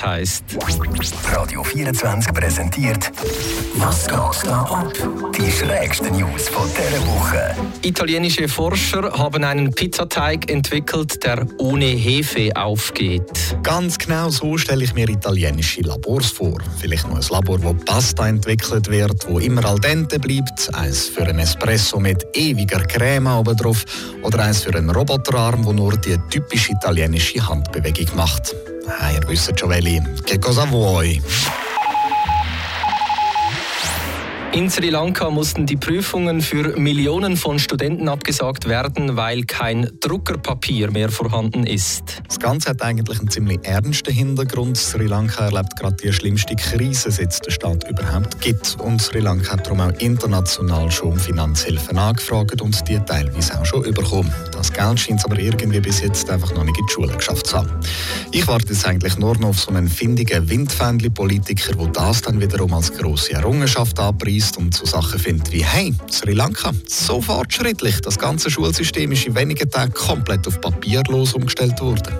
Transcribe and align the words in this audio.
heißt. 0.00 0.44
Radio 1.34 1.64
24 1.64 2.32
präsentiert 2.32 3.10
Was 3.74 4.06
geht 4.06 4.46
da 4.48 4.62
ab? 4.62 4.92
Die 5.36 5.50
schrägsten 5.50 6.16
News 6.16 6.48
von 6.48 6.68
dieser 6.68 7.04
Woche. 7.04 7.56
Italienische 7.82 8.48
Forscher 8.48 9.12
haben 9.12 9.42
einen 9.42 9.72
Pizzateig 9.72 10.48
entwickelt, 10.50 11.24
der 11.24 11.44
ohne 11.58 11.86
Hefe 11.86 12.52
aufgeht. 12.54 13.56
Ganz 13.64 13.98
genau 13.98 14.30
so 14.30 14.56
stelle 14.56 14.84
ich 14.84 14.94
mir 14.94 15.08
italienische 15.08 15.80
Labors 15.80 16.30
vor. 16.30 16.58
Vielleicht 16.78 17.08
noch 17.08 17.16
ein 17.16 17.26
Labor, 17.28 17.60
wo 17.60 17.74
Pasta 17.74 18.28
entwickelt 18.28 18.88
wird, 18.88 19.28
wo 19.28 19.40
immer 19.40 19.64
al 19.64 19.80
dente 19.80 20.20
bleibt, 20.20 20.72
eins 20.74 21.08
für 21.08 21.22
einen 21.24 21.40
Espresso 21.40 21.98
mit 21.98 22.24
ewiger 22.34 22.84
Creme 22.84 23.26
oben 23.26 23.56
drauf 23.56 23.84
oder 24.22 24.44
eins 24.44 24.62
für 24.62 24.76
einen 24.76 24.90
Roboterarm, 24.90 25.64
wo 25.64 25.72
nur 25.72 25.96
die 25.96 26.16
typische 26.30 26.70
italienische 26.70 27.46
Handbewegung 27.48 28.14
macht. 28.14 28.54
Airways 28.98 29.50
Giovelli, 29.52 30.00
che 30.24 30.38
cosa 30.38 30.64
vuoi? 30.64 31.20
In 34.52 34.70
Sri 34.70 34.88
Lanka 34.88 35.28
mussten 35.28 35.66
die 35.66 35.76
Prüfungen 35.76 36.40
für 36.40 36.74
Millionen 36.78 37.36
von 37.36 37.58
Studenten 37.58 38.08
abgesagt 38.08 38.66
werden, 38.66 39.14
weil 39.14 39.44
kein 39.44 39.90
Druckerpapier 40.00 40.90
mehr 40.90 41.10
vorhanden 41.10 41.66
ist. 41.66 42.22
Das 42.26 42.38
Ganze 42.38 42.70
hat 42.70 42.80
eigentlich 42.80 43.20
einen 43.20 43.28
ziemlich 43.28 43.60
ernsten 43.62 44.12
Hintergrund. 44.12 44.78
Sri 44.78 45.06
Lanka 45.06 45.44
erlebt 45.44 45.76
gerade 45.76 45.96
die 45.96 46.12
schlimmste 46.14 46.56
Krise, 46.56 47.10
seit 47.10 47.44
der 47.44 47.50
Staat 47.50 47.88
überhaupt 47.90 48.40
gibt. 48.40 48.78
Und 48.80 49.02
Sri 49.02 49.20
Lanka 49.20 49.52
hat 49.52 49.66
darum 49.66 49.80
auch 49.80 49.92
international 49.98 50.90
schon 50.90 51.12
um 51.12 51.18
Finanzhilfen 51.18 51.98
angefragt 51.98 52.62
und 52.62 52.88
die 52.88 52.98
teilweise 53.00 53.60
auch 53.60 53.66
schon 53.66 53.82
bekommen. 53.82 54.32
Das 54.52 54.72
Geld 54.72 54.98
scheint 54.98 55.20
es 55.20 55.26
aber 55.26 55.38
irgendwie 55.38 55.80
bis 55.80 56.00
jetzt 56.00 56.28
einfach 56.30 56.54
noch 56.54 56.64
nicht 56.64 56.78
in 56.78 56.86
die 56.86 56.92
Schule 56.92 57.14
geschafft 57.14 57.46
zu 57.48 57.58
haben. 57.58 57.70
Ich 58.32 58.48
warte 58.48 58.72
jetzt 58.72 58.86
eigentlich 58.86 59.18
nur 59.18 59.36
noch 59.36 59.50
auf 59.50 59.60
so 59.60 59.70
einen 59.70 59.88
findigen 59.88 60.48
Windfähnli-Politiker, 60.48 61.74
der 61.74 61.88
das 61.88 62.22
dann 62.22 62.40
wiederum 62.40 62.72
als 62.72 62.92
grosse 62.94 63.34
Errungenschaft 63.34 64.00
anpreist 64.00 64.37
liest 64.38 64.56
und 64.56 64.72
so 64.72 64.86
Sachen 64.86 65.18
findet 65.18 65.50
wie 65.50 65.64
«Hey, 65.64 65.92
Sri 66.08 66.32
Lanka, 66.32 66.70
so 66.86 67.20
fortschrittlich, 67.20 68.00
das 68.02 68.16
ganze 68.16 68.48
Schulsystem 68.48 69.10
ist 69.10 69.26
in 69.26 69.34
wenigen 69.34 69.68
Tagen 69.68 69.92
komplett 69.92 70.46
auf 70.46 70.60
papierlos 70.60 71.34
umgestellt 71.34 71.80
worden». 71.80 72.14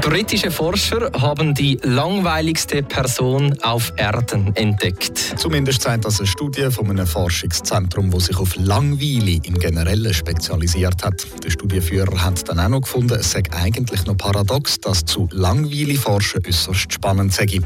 Britische 0.00 0.50
Forscher 0.50 1.10
haben 1.20 1.54
die 1.54 1.78
langweiligste 1.82 2.82
Person 2.82 3.58
auf 3.62 3.92
Erden 3.96 4.54
entdeckt. 4.54 5.18
Zumindest 5.36 5.82
zeigt 5.82 6.04
das 6.04 6.18
eine 6.18 6.26
Studie 6.26 6.70
von 6.70 6.88
einem 6.88 7.06
Forschungszentrum, 7.06 8.10
das 8.10 8.26
sich 8.26 8.38
auf 8.38 8.54
Langweile 8.56 9.40
im 9.42 9.58
Generellen 9.58 10.14
spezialisiert 10.14 11.04
hat. 11.04 11.26
Der 11.42 11.50
Studienführer 11.50 12.24
hat 12.24 12.48
dann 12.48 12.60
auch 12.60 12.68
noch 12.68 12.80
gefunden, 12.82 13.18
es 13.18 13.32
sei 13.32 13.42
eigentlich 13.50 14.06
noch 14.06 14.16
paradox, 14.16 14.78
dass 14.80 15.04
zu 15.04 15.28
Langweile 15.32 15.96
forschen 15.96 16.42
äußerst 16.46 16.92
spannend 16.92 17.32
sei. 17.32 17.60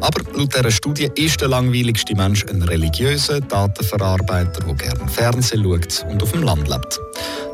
Aber 0.00 0.22
laut 0.34 0.54
dieser 0.54 0.70
Studie 0.70 1.10
ist 1.14 1.40
der 1.40 1.48
langweiligste 1.48 2.14
Mensch 2.14 2.44
ein 2.46 2.62
religiöser 2.62 3.40
Datenverarbeiter, 3.40 4.64
der 4.64 4.74
gerne 4.74 5.08
Fernsehen 5.08 5.62
schaut 5.62 6.04
und 6.10 6.22
auf 6.22 6.32
dem 6.32 6.42
Land 6.42 6.68
lebt. 6.68 7.00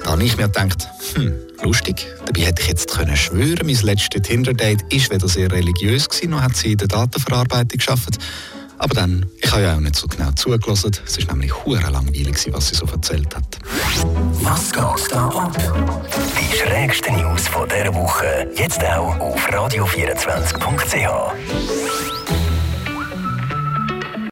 Da 0.02 0.12
habe 0.12 0.24
ich 0.24 0.36
mir 0.36 0.44
gedacht, 0.44 0.88
hm, 1.14 1.34
lustig. 1.62 2.06
Dabei 2.24 2.42
hätte 2.42 2.62
ich 2.62 2.68
jetzt 2.68 2.90
können 2.90 3.16
schwören, 3.16 3.66
mein 3.66 3.76
letztes 3.76 4.22
Tinder-Date 4.22 4.82
war 4.82 5.10
weder 5.10 5.28
sehr 5.28 5.50
religiös 5.50 6.08
gewesen, 6.08 6.30
noch 6.30 6.42
hat 6.42 6.56
sie 6.56 6.72
in 6.72 6.78
der 6.78 6.88
Datenverarbeitung 6.88 7.78
geschafft. 7.78 8.18
Aber 8.78 8.94
dann, 8.94 9.26
ich 9.40 9.50
habe 9.50 9.62
ja 9.62 9.74
auch 9.74 9.80
nicht 9.80 9.96
so 9.96 10.06
genau 10.06 10.30
zugelassen. 10.32 10.92
Es 11.04 11.18
war 11.18 11.34
nämlich 11.34 11.52
hure 11.64 11.90
langweilig, 11.90 12.48
was 12.52 12.68
sie 12.68 12.76
so 12.76 12.86
erzählt 12.86 13.34
hat. 13.34 13.58
Was 14.42 14.72
geht 14.72 15.12
da 15.12 15.28
ab? 15.28 15.56
Die 16.40 16.56
schrägsten 16.56 17.16
News 17.16 17.48
von 17.48 17.68
dieser 17.68 17.92
Woche, 17.92 18.48
jetzt 18.54 18.84
auch 18.84 19.18
auf 19.18 19.48
radio24.ch. 19.48 21.57